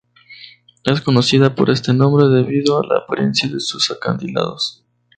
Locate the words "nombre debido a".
1.93-2.87